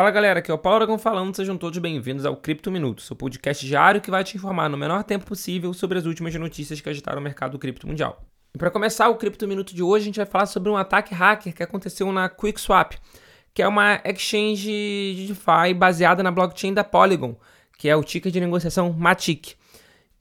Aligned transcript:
Fala 0.00 0.10
galera, 0.10 0.38
aqui 0.38 0.50
é 0.50 0.54
o 0.54 0.56
Paulo 0.56 0.76
Aragão 0.76 0.96
falando, 0.96 1.36
sejam 1.36 1.58
todos 1.58 1.78
bem-vindos 1.78 2.24
ao 2.24 2.34
Cripto 2.34 2.70
Minuto, 2.70 3.02
seu 3.02 3.14
podcast 3.14 3.66
diário 3.66 4.00
que 4.00 4.10
vai 4.10 4.24
te 4.24 4.34
informar 4.34 4.66
no 4.70 4.78
menor 4.78 5.04
tempo 5.04 5.26
possível 5.26 5.74
sobre 5.74 5.98
as 5.98 6.06
últimas 6.06 6.34
notícias 6.36 6.80
que 6.80 6.88
agitaram 6.88 7.20
o 7.20 7.22
mercado 7.22 7.58
cripto 7.58 7.86
mundial. 7.86 8.24
E 8.54 8.56
para 8.56 8.70
começar 8.70 9.10
o 9.10 9.16
Cripto 9.16 9.46
Minuto 9.46 9.74
de 9.74 9.82
hoje, 9.82 10.04
a 10.04 10.06
gente 10.06 10.16
vai 10.16 10.24
falar 10.24 10.46
sobre 10.46 10.70
um 10.70 10.76
ataque 10.78 11.14
hacker 11.14 11.54
que 11.54 11.62
aconteceu 11.62 12.10
na 12.12 12.30
QuickSwap, 12.30 12.96
que 13.52 13.60
é 13.60 13.68
uma 13.68 14.00
exchange 14.02 14.64
de 15.16 15.26
DeFi 15.26 15.74
baseada 15.76 16.22
na 16.22 16.30
blockchain 16.30 16.72
da 16.72 16.82
Polygon, 16.82 17.36
que 17.76 17.86
é 17.86 17.94
o 17.94 18.02
ticker 18.02 18.32
de 18.32 18.40
negociação 18.40 18.94
Matic. 18.94 19.54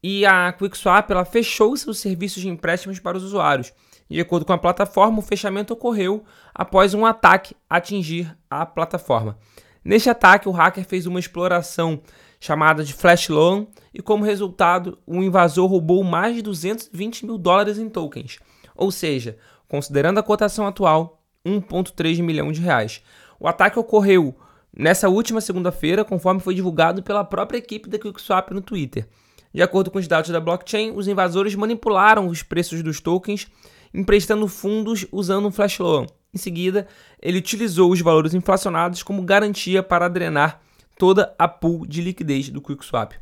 E 0.00 0.24
a 0.24 0.52
QuickSwap 0.52 1.10
ela 1.10 1.24
fechou 1.24 1.76
seus 1.76 1.98
serviços 1.98 2.40
de 2.40 2.48
empréstimos 2.48 3.00
para 3.00 3.16
os 3.16 3.24
usuários. 3.24 3.72
De 4.08 4.20
acordo 4.20 4.46
com 4.46 4.52
a 4.52 4.58
plataforma, 4.58 5.18
o 5.18 5.22
fechamento 5.22 5.72
ocorreu 5.72 6.24
após 6.54 6.94
um 6.94 7.04
ataque 7.04 7.56
atingir 7.68 8.36
a 8.48 8.64
plataforma. 8.64 9.36
Neste 9.84 10.08
ataque, 10.08 10.48
o 10.48 10.52
hacker 10.52 10.84
fez 10.84 11.06
uma 11.06 11.20
exploração 11.20 12.00
chamada 12.40 12.82
de 12.82 12.94
flash 12.94 13.28
loan 13.28 13.66
e, 13.92 14.00
como 14.00 14.24
resultado, 14.24 14.98
o 15.06 15.22
invasor 15.22 15.66
roubou 15.68 16.02
mais 16.02 16.34
de 16.34 16.42
220 16.42 17.26
mil 17.26 17.36
dólares 17.36 17.78
em 17.78 17.88
tokens, 17.88 18.38
ou 18.74 18.90
seja, 18.90 19.36
considerando 19.68 20.18
a 20.18 20.22
cotação 20.22 20.66
atual, 20.66 21.22
1,3 21.44 22.22
milhão 22.22 22.50
de 22.50 22.60
reais. 22.60 23.02
O 23.38 23.46
ataque 23.46 23.78
ocorreu 23.78 24.34
nessa 24.76 25.08
última 25.08 25.40
segunda-feira, 25.40 26.04
conforme 26.04 26.40
foi 26.40 26.54
divulgado 26.54 27.02
pela 27.02 27.24
própria 27.24 27.58
equipe 27.58 27.88
da 27.88 27.98
QuickSwap 27.98 28.52
no 28.52 28.62
Twitter. 28.62 29.06
De 29.52 29.62
acordo 29.62 29.90
com 29.90 29.98
os 29.98 30.08
dados 30.08 30.30
da 30.30 30.40
blockchain, 30.40 30.92
os 30.96 31.06
invasores 31.06 31.54
manipularam 31.54 32.26
os 32.26 32.42
preços 32.42 32.82
dos 32.82 33.00
tokens 33.00 33.46
emprestando 33.92 34.48
fundos 34.48 35.06
usando 35.12 35.46
um 35.46 35.52
flash 35.52 35.78
loan. 35.78 36.06
Em 36.34 36.38
seguida, 36.38 36.88
ele 37.22 37.38
utilizou 37.38 37.92
os 37.92 38.00
valores 38.00 38.34
inflacionados 38.34 39.02
como 39.02 39.22
garantia 39.22 39.82
para 39.82 40.08
drenar 40.08 40.60
toda 40.98 41.32
a 41.38 41.46
pool 41.46 41.86
de 41.86 42.02
liquidez 42.02 42.48
do 42.48 42.60
QuickSwap. 42.60 43.14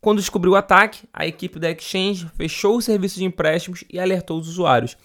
Quando 0.00 0.20
descobriu 0.20 0.52
o 0.52 0.56
ataque, 0.56 1.08
a 1.12 1.26
equipe 1.26 1.58
da 1.58 1.70
exchange 1.70 2.30
fechou 2.36 2.76
o 2.76 2.82
serviço 2.82 3.18
de 3.18 3.24
empréstimos 3.24 3.84
e 3.90 3.98
alertou 3.98 4.38
os 4.38 4.48
usuários. 4.48 4.96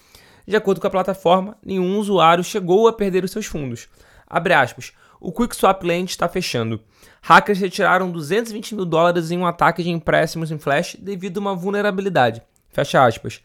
De 0.45 0.55
acordo 0.55 0.79
com 0.79 0.87
a 0.87 0.91
plataforma, 0.91 1.57
nenhum 1.65 1.97
usuário 1.97 2.43
chegou 2.43 2.87
a 2.87 2.93
perder 2.93 3.23
os 3.23 3.31
seus 3.31 3.45
fundos. 3.45 3.87
Abre 4.27 4.53
aspas. 4.53 4.93
O 5.19 5.31
QuickSwap 5.31 5.83
Land 5.83 6.11
está 6.11 6.29
fechando. 6.29 6.79
Hackers 7.21 7.59
retiraram 7.59 8.11
220 8.11 8.75
mil 8.75 8.85
dólares 8.85 9.31
em 9.31 9.37
um 9.37 9.47
ataque 9.47 9.83
de 9.83 9.89
empréstimos 9.89 10.51
em 10.51 10.59
Flash 10.59 10.95
devido 10.99 11.37
a 11.37 11.41
uma 11.41 11.55
vulnerabilidade. 11.55 12.41
Fecha 12.69 13.03
aspas 13.03 13.41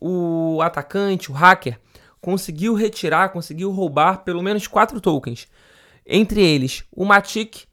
o 0.00 0.60
atacante, 0.62 1.30
o 1.30 1.34
hacker, 1.34 1.78
conseguiu 2.20 2.74
retirar, 2.74 3.30
conseguiu 3.30 3.70
roubar 3.70 4.24
pelo 4.24 4.42
menos 4.42 4.66
quatro 4.66 5.00
tokens. 5.00 5.48
Entre 6.06 6.42
eles, 6.42 6.84
o 6.92 7.04
Matic 7.04 7.64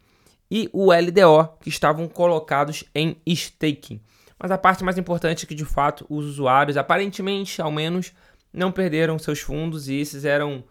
e 0.50 0.70
o 0.72 0.92
LDO, 0.92 1.58
que 1.62 1.70
estavam 1.70 2.08
colocados 2.08 2.84
em 2.96 3.18
staking. 3.26 4.00
Mas 4.40 4.52
a 4.52 4.58
parte 4.58 4.84
mais 4.84 4.98
importante 4.98 5.46
é 5.46 5.48
que, 5.48 5.56
de 5.56 5.66
fato, 5.66 6.06
os 6.10 6.26
usuários, 6.26 6.78
aparentemente, 6.78 7.62
ao 7.62 7.72
menos, 7.72 8.14
não 8.54 8.72
perderam 8.72 9.18
seus 9.18 9.40
fundos 9.40 9.90
e 9.90 9.96
esses 9.96 10.26
eram 10.26 10.64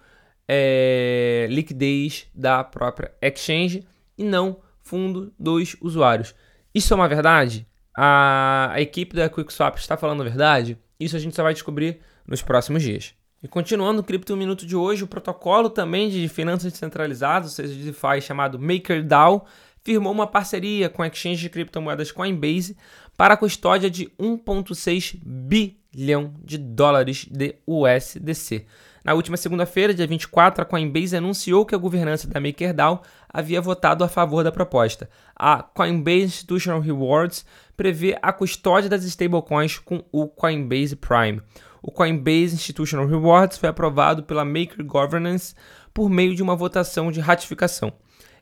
é, 0.48 1.46
liquidez 1.50 2.26
da 2.34 2.62
própria 2.62 3.12
exchange 3.20 3.86
e 4.16 4.24
não 4.24 4.60
fundo 4.80 5.34
dos 5.38 5.76
usuários. 5.80 6.34
Isso 6.74 6.92
é 6.92 6.96
uma 6.96 7.08
verdade? 7.08 7.66
A, 7.96 8.70
a 8.72 8.80
equipe 8.80 9.16
da 9.16 9.28
QuickSwap 9.28 9.78
está 9.78 9.96
falando 9.96 10.20
a 10.20 10.24
verdade? 10.24 10.78
Isso 10.98 11.16
a 11.16 11.18
gente 11.18 11.34
só 11.34 11.42
vai 11.42 11.52
descobrir 11.52 12.00
nos 12.26 12.42
próximos 12.42 12.82
dias. 12.82 13.14
E 13.42 13.48
continuando 13.48 14.00
o 14.00 14.04
Cripto 14.04 14.36
Minuto 14.36 14.64
de 14.66 14.74
hoje, 14.74 15.04
o 15.04 15.06
protocolo 15.06 15.68
também 15.68 16.08
de 16.08 16.26
finanças 16.28 16.72
descentralizadas, 16.72 17.50
ou 17.50 17.54
seja, 17.54 17.74
de 17.74 17.84
DeFi 17.84 18.20
chamado 18.20 18.58
MakerDAO, 18.58 19.46
firmou 19.84 20.12
uma 20.12 20.26
parceria 20.26 20.88
com 20.88 21.02
a 21.02 21.06
exchange 21.06 21.42
de 21.42 21.50
criptomoedas 21.50 22.10
Coinbase 22.10 22.76
para 23.16 23.34
a 23.34 23.36
custódia 23.36 23.88
de 23.88 24.06
1,6 24.18 25.20
bilhão 25.22 26.34
de 26.42 26.58
dólares 26.58 27.26
de 27.30 27.54
USDC. 27.66 28.66
Na 29.04 29.14
última 29.14 29.36
segunda-feira, 29.36 29.94
dia 29.94 30.06
24, 30.06 30.62
a 30.62 30.64
Coinbase 30.64 31.16
anunciou 31.16 31.64
que 31.64 31.76
a 31.76 31.78
governança 31.78 32.26
da 32.26 32.40
MakerDAO 32.40 33.02
havia 33.28 33.60
votado 33.60 34.02
a 34.02 34.08
favor 34.08 34.42
da 34.42 34.50
proposta. 34.50 35.08
A 35.36 35.62
Coinbase 35.62 36.24
Institutional 36.24 36.80
Rewards 36.80 37.46
prevê 37.76 38.18
a 38.20 38.32
custódia 38.32 38.90
das 38.90 39.04
stablecoins 39.04 39.78
com 39.78 40.04
o 40.10 40.26
Coinbase 40.26 40.96
Prime. 40.96 41.40
O 41.86 41.92
Coinbase 41.92 42.52
Institutional 42.52 43.06
Rewards 43.06 43.58
foi 43.58 43.68
aprovado 43.68 44.24
pela 44.24 44.44
Maker 44.44 44.84
Governance 44.84 45.54
por 45.94 46.10
meio 46.10 46.34
de 46.34 46.42
uma 46.42 46.56
votação 46.56 47.12
de 47.12 47.20
ratificação. 47.20 47.92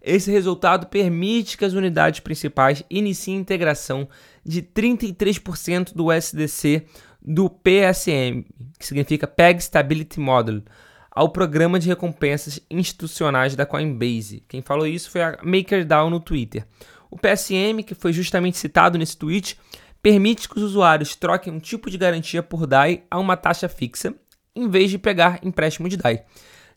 Esse 0.01 0.31
resultado 0.31 0.87
permite 0.87 1.59
que 1.59 1.65
as 1.67 1.75
unidades 1.75 2.21
principais 2.21 2.83
iniciem 2.89 3.37
integração 3.37 4.09
de 4.43 4.63
33% 4.63 5.93
do 5.95 6.11
SDC 6.11 6.87
do 7.21 7.51
PSM, 7.51 8.47
que 8.79 8.87
significa 8.87 9.27
Peg 9.27 9.61
Stability 9.61 10.21
Model, 10.21 10.63
ao 11.11 11.29
programa 11.29 11.79
de 11.79 11.89
recompensas 11.89 12.59
institucionais 12.71 13.55
da 13.55 13.67
Coinbase. 13.67 14.43
Quem 14.49 14.63
falou 14.63 14.87
isso 14.87 15.11
foi 15.11 15.23
a 15.23 15.39
MakerDAO 15.43 16.09
no 16.09 16.19
Twitter. 16.19 16.67
O 17.11 17.19
PSM, 17.19 17.83
que 17.87 17.95
foi 17.95 18.13
justamente 18.15 18.57
citado 18.57 18.97
nesse 18.97 19.19
tweet, 19.19 19.59
permite 20.05 20.51
que 20.51 20.59
os 20.59 20.63
usuários 20.63 21.17
troquem 21.17 21.51
um 21.51 21.59
tipo 21.59 21.89
de 21.89 21.97
garantia 21.97 22.43
por 22.43 22.67
DAI 22.67 23.05
a 23.11 23.19
uma 23.19 23.39
taxa 23.39 23.71
fixa, 23.71 24.15
em 24.55 24.69
vez 24.69 24.91
de 24.91 24.99
pegar 24.99 25.41
empréstimo 25.43 25.89
de 25.89 25.97
DAI. 25.97 26.27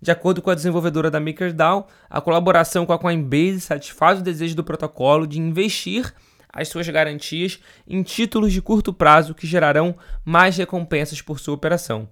De 0.02 0.10
acordo 0.10 0.42
com 0.42 0.50
a 0.50 0.56
desenvolvedora 0.56 1.12
da 1.12 1.20
MakerDAO, 1.20 1.90
a 2.10 2.22
colaboração 2.22 2.86
com 2.86 2.94
a 2.94 2.98
Coinbase 2.98 3.60
satisfaz 3.60 4.20
o 4.20 4.24
desejo 4.24 4.56
do 4.56 4.64
protocolo 4.64 5.28
de 5.28 5.42
investir 5.42 6.14
as 6.48 6.70
suas 6.70 6.88
garantias 6.88 7.60
em 7.86 8.02
títulos 8.02 8.54
de 8.54 8.62
curto 8.62 8.94
prazo 8.94 9.36
que 9.36 9.46
gerarão 9.46 9.98
mais 10.24 10.56
recompensas 10.56 11.22
por 11.22 11.38
sua 11.38 11.56
operação. 11.56 12.08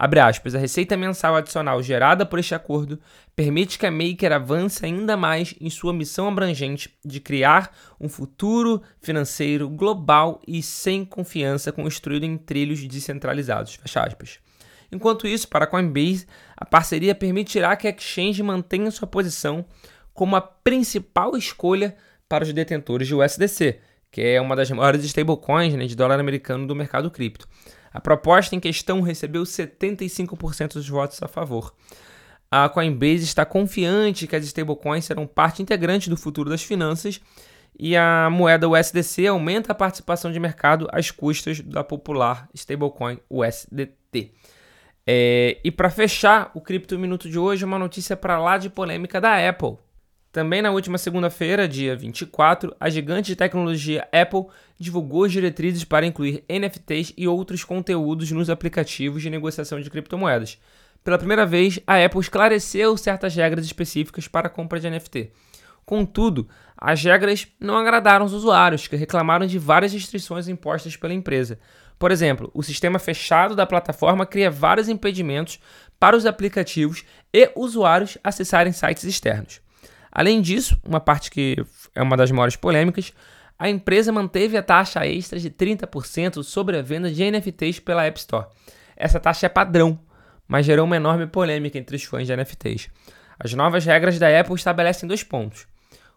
Abre 0.00 0.20
aspas, 0.20 0.54
a 0.54 0.60
receita 0.60 0.96
mensal 0.96 1.34
adicional 1.34 1.82
gerada 1.82 2.24
por 2.24 2.38
este 2.38 2.54
acordo 2.54 3.00
permite 3.34 3.76
que 3.76 3.84
a 3.84 3.90
Maker 3.90 4.30
avance 4.30 4.86
ainda 4.86 5.16
mais 5.16 5.56
em 5.60 5.68
sua 5.68 5.92
missão 5.92 6.28
abrangente 6.28 6.96
de 7.04 7.18
criar 7.18 7.76
um 8.00 8.08
futuro 8.08 8.80
financeiro 9.02 9.68
global 9.68 10.40
e 10.46 10.62
sem 10.62 11.04
confiança 11.04 11.72
construído 11.72 12.22
em 12.22 12.38
trilhos 12.38 12.86
descentralizados. 12.86 13.74
Fecha 13.74 14.04
aspas. 14.04 14.38
Enquanto 14.92 15.26
isso, 15.26 15.48
para 15.48 15.64
a 15.64 15.68
Coinbase, 15.68 16.28
a 16.56 16.64
parceria 16.64 17.12
permitirá 17.12 17.74
que 17.74 17.88
a 17.88 17.90
exchange 17.90 18.40
mantenha 18.40 18.92
sua 18.92 19.08
posição 19.08 19.64
como 20.14 20.36
a 20.36 20.40
principal 20.40 21.36
escolha 21.36 21.96
para 22.28 22.44
os 22.44 22.52
detentores 22.52 23.08
de 23.08 23.16
USDC, 23.16 23.80
que 24.12 24.20
é 24.20 24.40
uma 24.40 24.54
das 24.54 24.70
maiores 24.70 25.04
stablecoins 25.04 25.74
né, 25.74 25.86
de 25.86 25.96
dólar 25.96 26.20
americano 26.20 26.68
do 26.68 26.76
mercado 26.76 27.10
cripto. 27.10 27.48
A 27.92 28.00
proposta 28.00 28.54
em 28.54 28.60
questão 28.60 29.00
recebeu 29.00 29.42
75% 29.42 30.74
dos 30.74 30.88
votos 30.88 31.22
a 31.22 31.28
favor. 31.28 31.74
A 32.50 32.68
Coinbase 32.68 33.24
está 33.24 33.44
confiante 33.44 34.26
que 34.26 34.36
as 34.36 34.44
stablecoins 34.44 35.04
serão 35.04 35.26
parte 35.26 35.62
integrante 35.62 36.08
do 36.08 36.16
futuro 36.16 36.48
das 36.48 36.62
finanças 36.62 37.20
e 37.78 37.96
a 37.96 38.28
moeda 38.30 38.68
USDC 38.68 39.26
aumenta 39.26 39.72
a 39.72 39.74
participação 39.74 40.32
de 40.32 40.40
mercado 40.40 40.88
às 40.90 41.10
custas 41.10 41.60
da 41.60 41.84
popular 41.84 42.48
stablecoin 42.54 43.18
USDT. 43.28 44.32
É, 45.06 45.58
e 45.64 45.70
para 45.70 45.88
fechar 45.88 46.50
o 46.54 46.60
Cripto 46.60 46.98
Minuto 46.98 47.30
de 47.30 47.38
hoje, 47.38 47.64
uma 47.64 47.78
notícia 47.78 48.16
para 48.16 48.38
lá 48.38 48.58
de 48.58 48.68
polêmica 48.68 49.20
da 49.20 49.48
Apple. 49.48 49.78
Também 50.30 50.60
na 50.60 50.70
última 50.70 50.98
segunda-feira, 50.98 51.66
dia 51.66 51.96
24, 51.96 52.76
a 52.78 52.90
gigante 52.90 53.28
de 53.28 53.36
tecnologia 53.36 54.06
Apple 54.12 54.46
divulgou 54.78 55.24
as 55.24 55.32
diretrizes 55.32 55.84
para 55.84 56.06
incluir 56.06 56.44
NFTs 56.48 57.14
e 57.16 57.26
outros 57.26 57.64
conteúdos 57.64 58.30
nos 58.30 58.50
aplicativos 58.50 59.22
de 59.22 59.30
negociação 59.30 59.80
de 59.80 59.88
criptomoedas. 59.88 60.58
Pela 61.02 61.16
primeira 61.16 61.46
vez, 61.46 61.80
a 61.86 62.04
Apple 62.04 62.20
esclareceu 62.20 62.94
certas 62.98 63.34
regras 63.34 63.64
específicas 63.64 64.28
para 64.28 64.48
a 64.48 64.50
compra 64.50 64.78
de 64.78 64.90
NFT. 64.90 65.32
Contudo, 65.86 66.46
as 66.76 67.02
regras 67.02 67.48
não 67.58 67.78
agradaram 67.78 68.26
os 68.26 68.34
usuários, 68.34 68.86
que 68.86 68.96
reclamaram 68.96 69.46
de 69.46 69.58
várias 69.58 69.94
restrições 69.94 70.46
impostas 70.46 70.94
pela 70.94 71.14
empresa. 71.14 71.58
Por 71.98 72.10
exemplo, 72.10 72.50
o 72.52 72.62
sistema 72.62 72.98
fechado 72.98 73.56
da 73.56 73.64
plataforma 73.64 74.26
cria 74.26 74.50
vários 74.50 74.90
impedimentos 74.90 75.58
para 75.98 76.14
os 76.14 76.26
aplicativos 76.26 77.02
e 77.32 77.50
usuários 77.56 78.18
acessarem 78.22 78.74
sites 78.74 79.04
externos. 79.04 79.66
Além 80.10 80.40
disso, 80.40 80.80
uma 80.84 81.00
parte 81.00 81.30
que 81.30 81.56
é 81.94 82.02
uma 82.02 82.16
das 82.16 82.30
maiores 82.30 82.56
polêmicas, 82.56 83.12
a 83.58 83.68
empresa 83.68 84.12
manteve 84.12 84.56
a 84.56 84.62
taxa 84.62 85.06
extra 85.06 85.38
de 85.38 85.50
30% 85.50 86.42
sobre 86.42 86.78
a 86.78 86.82
venda 86.82 87.10
de 87.10 87.28
NFTs 87.28 87.80
pela 87.80 88.04
App 88.04 88.18
Store. 88.18 88.46
Essa 88.96 89.18
taxa 89.18 89.46
é 89.46 89.48
padrão, 89.48 89.98
mas 90.46 90.64
gerou 90.64 90.86
uma 90.86 90.96
enorme 90.96 91.26
polêmica 91.26 91.78
entre 91.78 91.96
os 91.96 92.04
fãs 92.04 92.26
de 92.26 92.36
NFTs. 92.36 92.88
As 93.38 93.52
novas 93.54 93.84
regras 93.84 94.18
da 94.18 94.40
Apple 94.40 94.54
estabelecem 94.54 95.08
dois 95.08 95.22
pontos: 95.22 95.66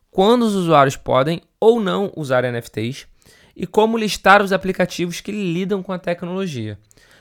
quando 0.09 0.43
os 0.43 0.55
usuários 0.55 0.95
podem 0.95 1.41
ou 1.59 1.79
não 1.79 2.11
usar 2.15 2.43
NFTs 2.43 3.07
e 3.55 3.67
como 3.67 3.97
listar 3.97 4.41
os 4.41 4.53
aplicativos 4.53 5.21
que 5.21 5.31
lidam 5.31 5.83
com 5.83 5.91
a 5.91 5.99
tecnologia. 5.99 6.79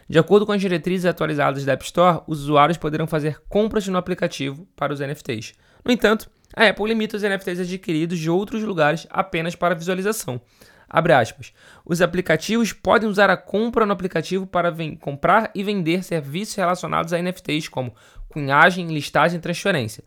De 0.09 0.19
acordo 0.19 0.45
com 0.45 0.53
as 0.53 0.61
diretrizes 0.61 1.07
atualizadas 1.07 1.65
da 1.65 1.73
App 1.73 1.85
Store, 1.85 2.23
os 2.27 2.41
usuários 2.41 2.77
poderão 2.77 3.07
fazer 3.07 3.41
compras 3.49 3.87
no 3.87 3.97
aplicativo 3.97 4.67
para 4.75 4.93
os 4.93 5.01
NFTs. 5.01 5.53
No 5.85 5.93
entanto, 5.93 6.29
A 6.55 6.67
Apple 6.67 6.87
limita 6.87 7.17
os 7.17 7.23
NFTs 7.23 7.61
adquiridos 7.61 8.19
de 8.19 8.29
outros 8.29 8.62
lugares 8.62 9.06
apenas 9.11 9.55
para 9.55 9.75
visualização. 9.75 10.41
Abre 10.88 11.12
aspas. 11.12 11.52
Os 11.85 12.02
aplicativos 12.02 12.73
podem 12.73 13.08
usar 13.08 13.31
a 13.31 13.37
compra 13.37 13.87
no 13.87 13.93
aplicativo 13.93 14.44
para 14.47 14.75
comprar 14.99 15.50
e 15.55 15.62
vender 15.62 16.02
serviços 16.02 16.56
relacionados 16.56 17.12
a 17.12 17.23
NFTs, 17.23 17.69
como 17.69 17.94
cunhagem, 18.29 18.88
listagem 18.88 19.38
e 19.38 19.43
transferência. 19.43 20.02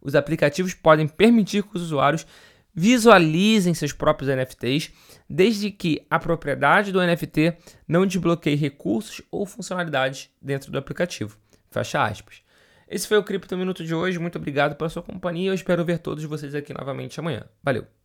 Os 0.00 0.14
aplicativos 0.14 0.74
podem 0.74 1.08
permitir 1.08 1.64
que 1.64 1.76
os 1.76 1.82
usuários 1.82 2.24
visualizem 2.72 3.74
seus 3.74 3.92
próprios 3.92 4.30
NFTs, 4.30 4.92
desde 5.28 5.72
que 5.72 6.06
a 6.08 6.16
propriedade 6.16 6.92
do 6.92 7.04
NFT 7.04 7.56
não 7.88 8.06
desbloqueie 8.06 8.54
recursos 8.54 9.20
ou 9.32 9.44
funcionalidades 9.44 10.30
dentro 10.40 10.70
do 10.70 10.78
aplicativo. 10.78 11.36
Fecha 11.68 12.04
aspas. 12.04 12.47
Esse 12.88 13.06
foi 13.06 13.18
o 13.18 13.22
Cripto 13.24 13.56
Minuto 13.56 13.84
de 13.84 13.94
hoje. 13.94 14.18
Muito 14.18 14.38
obrigado 14.38 14.76
pela 14.76 14.88
sua 14.88 15.02
companhia. 15.02 15.50
Eu 15.50 15.54
espero 15.54 15.84
ver 15.84 15.98
todos 15.98 16.24
vocês 16.24 16.54
aqui 16.54 16.72
novamente 16.72 17.20
amanhã. 17.20 17.44
Valeu! 17.62 17.97